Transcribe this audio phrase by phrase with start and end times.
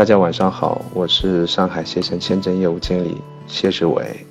[0.00, 4.24] 大家晚上好，我是上海携程签证业务经理谢志伟。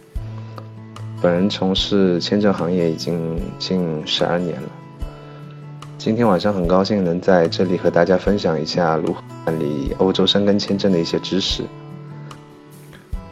[1.21, 4.69] 本人从事签证行业已经近十二年了。
[5.95, 11.63] 今天晚上很高兴能在这里和大家分享一下如何办理欧洲申根签证的一些知识。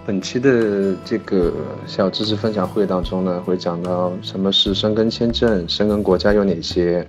[0.06, 1.52] 本期的这个
[1.88, 7.04] 小知识分享会当中呢，会讲到什么是申根签证，申根国家有哪些，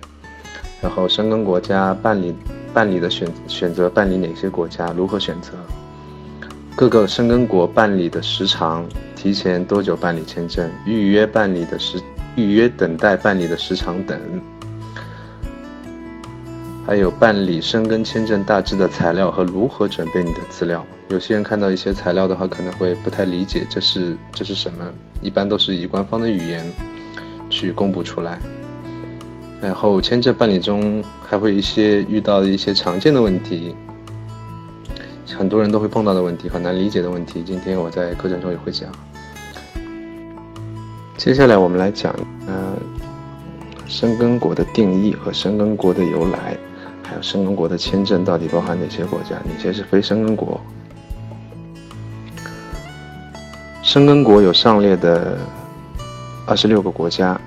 [0.81, 2.33] 然后申根国家办理。
[2.73, 4.91] 办理的选选择办理哪些国家？
[4.95, 5.53] 如何选择？
[6.75, 10.69] 各个申根国办理的时长，提前多久办理签证？
[10.85, 11.99] 预约办理的时，
[12.35, 14.17] 预约等待办理的时长等。
[16.87, 20.83] 还有办理申根签证大致的材料和如何准备你的资料。
[21.09, 24.85] 有些人看到一些材料的话，可能会不太理解这是这是什么。
[25.21, 26.65] 一般都是以官方的语言
[27.49, 28.39] 去公布出来。
[29.61, 33.75] 然后签证办理中还会一些遇到的一些常见的问题，
[35.37, 37.43] 很多人都会碰到的问题，很难理解的问题。
[37.45, 38.89] 今天我在课程中也会讲。
[41.17, 42.15] 接下来我们来讲，
[42.47, 42.77] 呃，
[43.85, 46.57] 申根国的定义和申根国的由来，
[47.03, 50.59] 还有申根国的签证到底包含哪些国家，哪些是非申根国。
[53.83, 55.37] 申根国有上列的
[56.47, 57.39] 二十六个国家。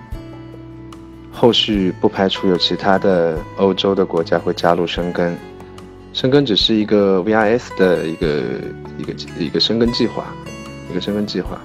[1.43, 5.37] 后续不排除有其他的欧洲的国家会加入申根，
[6.13, 8.43] 申根只是一个 VIS 的一个
[8.97, 10.33] 一个一个申根计划，
[10.89, 11.61] 一个申根计划，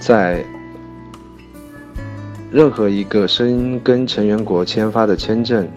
[0.00, 0.44] 在
[2.50, 5.68] 任何一个申根成员国签发的签证，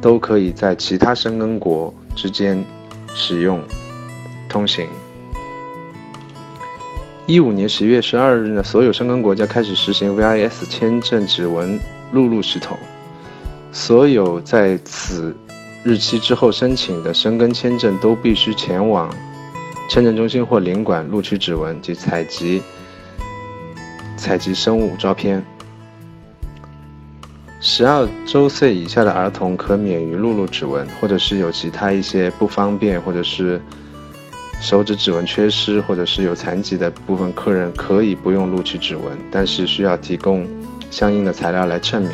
[0.00, 2.64] 都可以在其他申根国之间
[3.08, 3.62] 使用
[4.48, 4.88] 通行。
[7.26, 11.78] 一五年十一月十二日呢，所有申根国家开始实行 VIS 签证指纹。
[12.12, 12.78] 录入系统，
[13.72, 15.34] 所有在此
[15.82, 19.12] 日期之后申请的申根签证都必须前往
[19.88, 22.62] 签证中心或领馆录取指纹及采集
[24.16, 25.42] 采集生物照片。
[27.60, 33.60] 十二周岁以下的儿童可免于录入指纹，或者是有其他一些不方便，或者是
[34.60, 40.46] 手指指纹缺失，或者是有残疾的部分客人可以不用录取指纹，但是需要提供。
[40.92, 42.12] 相应的材料来证明，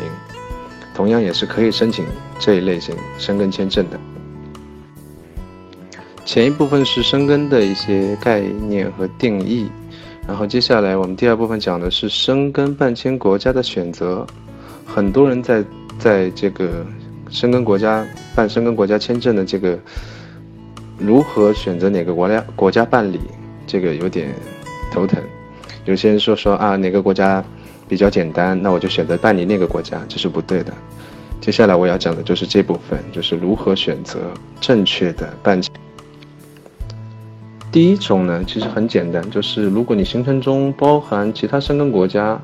[0.94, 2.06] 同样也是可以申请
[2.38, 3.98] 这一类型申根签证的。
[6.24, 9.68] 前一部分是申根的一些概念和定义，
[10.28, 14.24] 然后接下来我们第二部分讲的是申根办签国家的选择。
[14.86, 15.64] 很多人在
[15.98, 16.86] 在这个
[17.30, 18.06] 申根国家
[18.36, 19.76] 办申根国家签证的这个
[20.96, 23.20] 如何选择哪个国家国家办理，
[23.66, 24.32] 这个有点
[24.92, 25.20] 头疼。
[25.84, 27.44] 有些人说说啊哪个国家。
[27.88, 30.72] 比较简单，那我就选择办理那个国家，这是不对的。
[31.40, 34.18] 接下来我要讲的就是这部分，就是如何选择
[34.60, 35.72] 正确的办签。
[37.70, 42.40] 第一种呢，其实很简单，就是如果你行程中包含其他申根国家，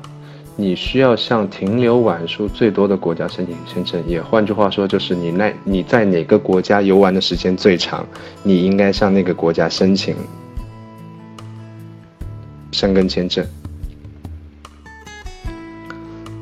[0.55, 4.01] 你需要向停留晚数最多的国家申请签证。
[4.07, 8.05] 也换句话说，就是你那你在哪个国家游玩的时间最长，
[8.43, 10.15] 你应该向那个国家申请
[12.71, 13.45] 申根签证。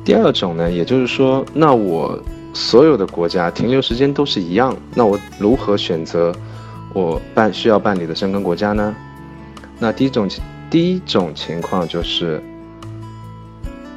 [0.04, 2.22] 第二种呢，也就是说，那我
[2.52, 6.30] 所有的国家停留时间都是一样，那我如何选择
[6.92, 8.94] 我办需要办理的申根国家呢？
[9.78, 10.28] 那第一种
[10.70, 12.42] 第一种情况就是，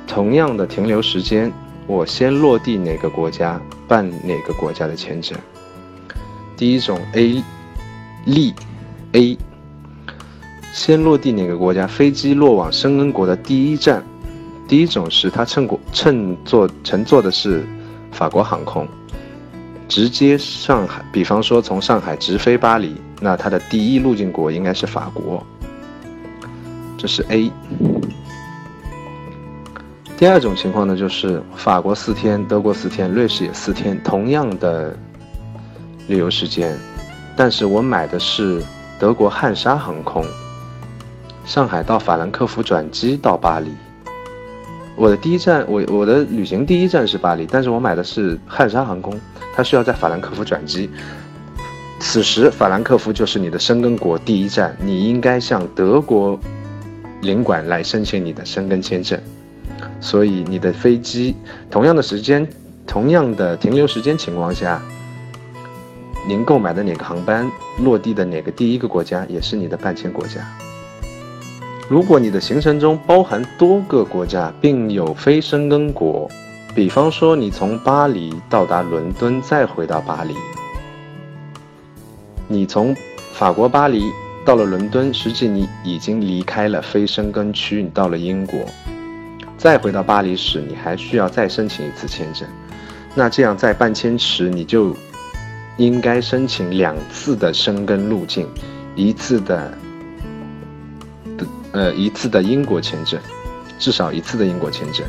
[0.07, 1.51] 同样的停留时间，
[1.87, 5.37] 我先落地哪个国家办哪个国家的签证。
[6.55, 7.43] 第一种 A
[8.25, 8.53] 例
[9.11, 9.37] A，
[10.71, 14.03] 先落地哪个国家，飞机落往申根国的第一站。
[14.67, 17.65] 第一种是他乘过乘坐乘坐的是
[18.11, 18.85] 法国航空，
[19.87, 25.41] 直接上海，比方说从上海直飞巴黎，那它的第一入境国应该是法国。
[26.97, 27.51] 这是 A。
[30.17, 34.97] 第二种情况呢，就是法国四天，德国四天，瑞士也四天，同样的
[36.07, 36.75] 旅游时间，
[37.35, 38.61] 但是我买的是
[38.99, 40.25] 德国汉莎航空，
[41.45, 43.71] 上海到法兰克福转机到巴黎。
[44.97, 49.17] 我的第一站，我我的旅行第一站是巴黎，但是我买的是汉莎航空，
[49.55, 50.89] 它需要在法兰克福转机。
[51.99, 56.39] 此时法兰克福就是你的申根国第一站，你应该向德国
[57.21, 59.19] 领馆来申请你的申根签证。
[60.01, 61.35] 所以你的飞机
[61.69, 62.47] 同样的时间、
[62.87, 64.81] 同样的停留时间情况下，
[66.27, 67.47] 您购买的哪个航班
[67.83, 70.41] 落地的哪个第一个国家，也是你的办签国家。
[71.89, 76.29] 如果你的行程中包含多个国家，并有非申根国，
[76.75, 80.33] 比方说你从巴黎到达伦敦再回到巴黎，
[82.47, 82.93] 你从
[83.31, 84.03] 法国巴黎
[84.45, 88.59] 到了伦敦，实际你已经离开了非申根区，你到了英国，
[89.57, 92.45] 再回到巴黎时，你还需要再申请一次签证。
[93.15, 94.93] 那这样在办签时，你就
[95.77, 98.45] 应该申请两次的申根路径，
[98.93, 99.71] 一次的，
[101.77, 103.19] 呃，一次的英国签证，
[103.77, 105.05] 至少一次的英国签证。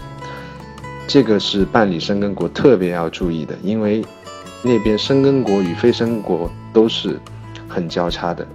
[1.06, 4.05] 这个是办理申根国特别要注意的，因为
[4.62, 7.19] 那边申根国与非申根国都是
[7.67, 8.47] 很交叉的，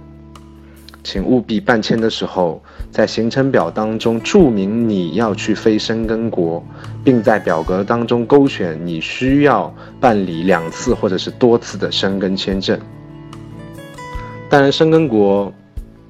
[1.02, 2.62] 请务必办签的时候
[2.92, 6.64] 在行程表当中注明你要去非申根国，
[7.02, 12.78] 并在表格当中勾选你需要办理两次或者是多次的申根签证。
[14.48, 15.52] 当然，申根国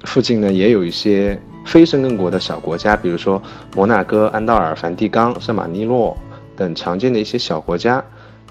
[0.03, 3.41] 附近呢也有一些非申根国的小国家，比如说
[3.75, 6.17] 摩纳哥、安道尔、梵蒂冈、圣马尼诺。
[6.57, 8.01] 等常见的一些小国家，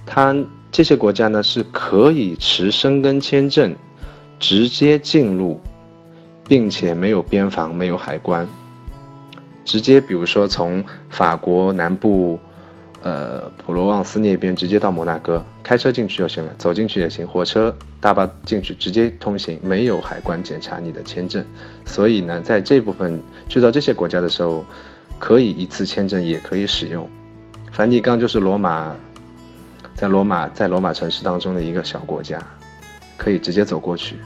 [0.05, 0.37] 它
[0.71, 3.75] 这些国家呢是可以持申根签证
[4.39, 5.59] 直接进入，
[6.47, 8.47] 并且没有边防、没有海关，
[9.65, 12.39] 直接比如说从法国南部，
[13.05, 21.45] 呃普罗旺斯那边直接到摩纳哥，开车进去就行了，走进去也行，火车大巴进去直接通行，没有海关检查你的签证。
[21.85, 24.65] 所以呢，在这部分去到这些国家的时候，
[25.19, 27.07] 可以一次签证也可以使用。
[27.71, 28.97] 梵蒂冈就是罗马，
[29.95, 32.43] 在罗马在罗马城市当中的一个小国家，
[33.19, 34.17] 可以直接走过去。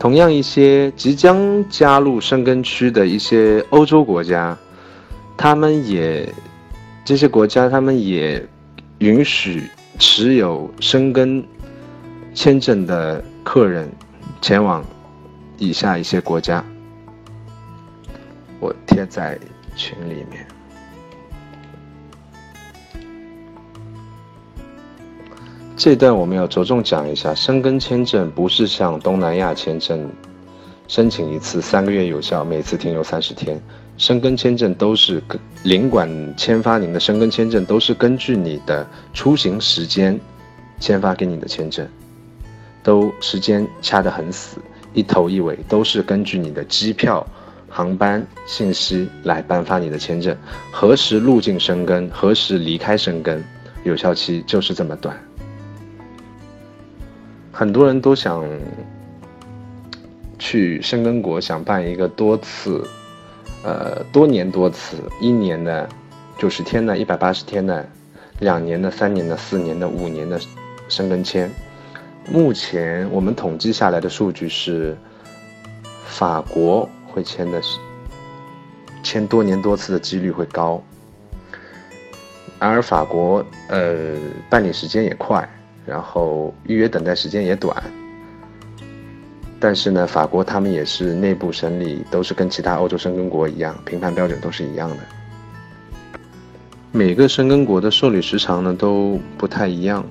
[0.00, 4.58] 同样，一些即将加入申根区的一些欧洲国家，
[5.36, 6.28] 他们也
[7.04, 8.46] 这些国家他们也
[8.98, 9.68] 允许
[9.98, 11.44] 持有申根
[12.32, 13.90] 签证的客人
[14.40, 14.84] 前往
[15.58, 16.64] 以下一些国家。
[18.60, 19.38] 我贴在
[19.74, 20.46] 群里面。
[25.76, 30.08] 这段我们要着重讲一下，申根签证不是像东南亚签证，
[30.86, 33.60] 申请一次三个月有效，每次停留三十天。
[34.02, 35.22] 申根签证都是
[35.62, 38.84] 领馆签发您的申根签证，都是根据你的
[39.14, 40.18] 出行时间
[40.80, 41.86] 签发给你的签证，
[42.82, 44.58] 都时间掐得很死，
[44.92, 47.24] 一头一尾都是根据你的机票、
[47.68, 50.36] 航班信息来颁发你的签证，
[50.72, 53.40] 何时入境申根，何时离开申根，
[53.84, 55.16] 有效期就是这么短。
[57.52, 58.44] 很多人都想
[60.40, 62.84] 去申根国，想办一个多次，
[63.62, 65.88] 呃，多年多次，一年的
[66.38, 67.88] 九十天的、一百八十天的、
[68.40, 70.40] 两年的、三年的、四年的、五年的
[70.88, 71.50] 申根签。
[72.28, 74.96] 目前我们统计下来的数据是，
[76.06, 77.78] 法国会签的是
[79.02, 80.82] 签多年多次的几率会高，
[82.58, 84.16] 而法国呃
[84.50, 85.48] 办理时间也快。
[85.84, 87.76] 然后预约等待时间也短，
[89.62, 94.96] 但是呢，法国他们也是内部审理都是跟其他欧洲申根国一样，评判标准都是一样的。
[96.90, 100.04] 每个申根国的受理时长呢都不太一样，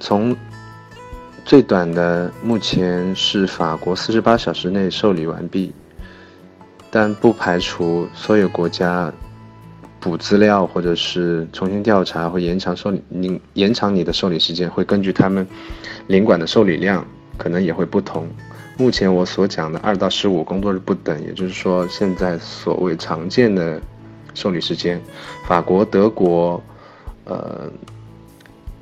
[0.00, 0.36] 从
[1.44, 5.72] 最短的目前是法国四十八小时内受理完毕，
[6.90, 9.12] 但不排除所有国家。
[10.00, 15.46] 补资料或者是重新调查，会延长受理你延长你的受理时间，会根据他们
[16.08, 17.02] 领馆的受理量，
[17.36, 18.28] 可能也会不同。
[18.76, 23.80] 目前我所讲的二到十五工作日不等，也就是说现在所谓常见的
[24.34, 25.00] 受理时间，
[25.46, 26.62] 法国、德国、
[27.24, 27.70] 呃、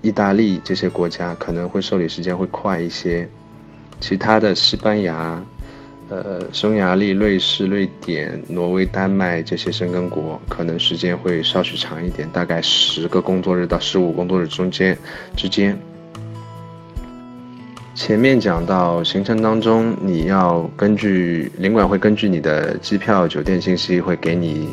[0.00, 3.28] 意大利这些国家可能会受理时间会快一些，
[4.00, 5.42] 其他的西班牙。
[6.08, 14.98] 呃，匈牙利、瑞士、瑞典、挪威、丹麦这些申根国，可能时间会稍许长一点，大概十个工作日到十五工作日中间
[15.34, 15.78] 之间。
[17.94, 24.68] 前面讲到行程当中，你要根据领馆会根据你的机票、酒店信息，会给你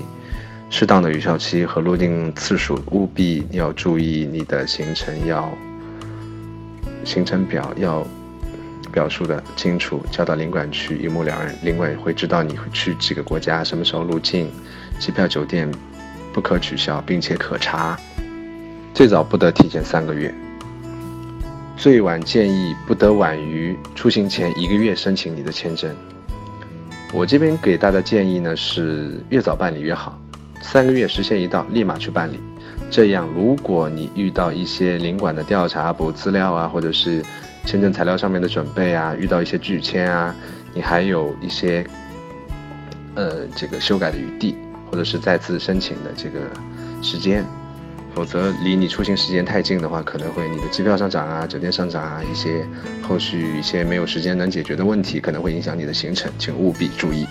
[0.69, 5.51] 适当的有效期和入境次数，务必要注意你的行程要
[7.03, 8.05] 行程表要。
[8.91, 11.55] 表述的清楚，交到领馆去一目了然。
[11.61, 14.49] 领馆会知道你会去几个国家，什么时候入境，
[14.97, 15.69] 机票、酒店
[16.33, 17.95] 不可取消，并且可查。
[18.91, 20.33] 最早不得提前三个月，
[21.79, 25.89] 最晚建议不得晚于出行前一个月申请你的签证。
[27.13, 30.19] 我这边给大家建议呢是越早办理越好，
[30.61, 32.37] 三个月时限一到，立马去办理。
[32.91, 37.23] 这样，如果你遇到一些领馆的调查、补资料啊，或者是
[37.63, 40.35] 签证材料上面的准备啊，遇到一些拒签啊，
[40.73, 41.87] 你还有一些，
[43.15, 44.53] 呃，这个修改的余地，
[44.91, 46.41] 或者是再次申请的这个
[47.01, 47.45] 时间，
[48.15, 52.67] 否则离你出行时间太近的话，可能会你的机票上涨啊，酒店上涨啊，一些
[53.01, 57.25] 后续一些没有时间能解决的问题，可能会影响你的行程，请务必注意。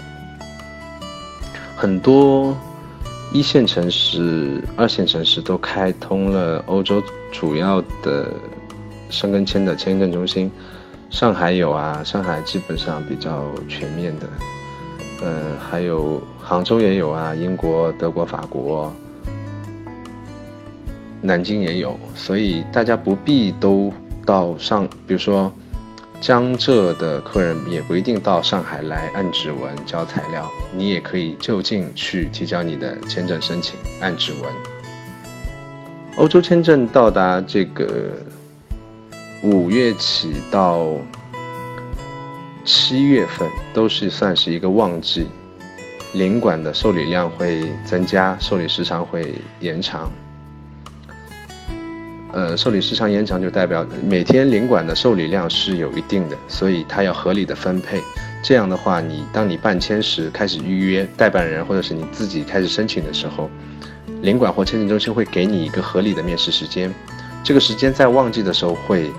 [1.77, 2.57] 很多
[3.33, 8.33] 一线城市、二线城市都开通了欧洲主要的
[9.11, 10.51] 申根签的签证中心，
[11.11, 14.27] 上海有啊，上海基本上比较全面的，
[15.23, 18.93] 呃，还有杭州也有啊，英国、德国、法国。
[21.21, 23.93] 南京也有，所以大家不必都
[24.25, 25.53] 到上，比如说
[26.21, 34.43] 江浙的客人也不一定到上海来按指纹交材料，你也可以就近去提交你的签证申请按指纹。
[36.17, 38.13] 欧洲签证到达这个
[39.43, 40.89] 五月起到
[42.65, 45.27] 七月份都是算是一个旺季，
[46.13, 50.11] 领馆的受理量会增加，受理时长会延长。
[52.39, 58.01] 呃，受理时长延长就代表每天领馆的受理量是有一定的，所以它要合理的分配。
[58.45, 63.51] 这样的话，你当你办签时开始预约代办人，或者是你自己开始申请的时候，
[64.23, 66.95] 领馆或签证中心会给你一个合理的面试时间。
[67.43, 69.11] 这个时间在旺季的时候会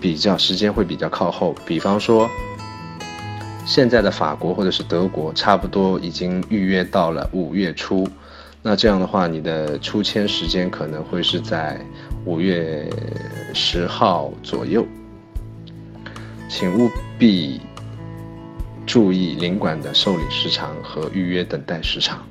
[0.00, 2.26] 比较时间会比较靠后，比方说
[3.66, 8.08] 现在的法国或者是德国，差不多已经预约到了五月初。
[8.62, 11.80] 那这样的话，你的出签时间可能会是在
[12.26, 12.88] 五月
[13.54, 14.86] 十号左右，
[16.48, 17.60] 请务必
[18.84, 22.22] 注意领馆的受理时长和预约等待时长。